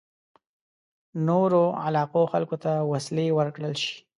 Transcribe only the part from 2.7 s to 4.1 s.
وسلې ورکړل شي.